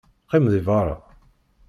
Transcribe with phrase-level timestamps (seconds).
[0.25, 0.95] Qqim deg beṛṛa.